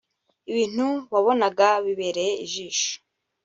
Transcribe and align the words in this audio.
ibintu 0.51 0.87
wabonaga 1.13 1.67
bibereye 1.85 2.33
ijisho 2.45 2.91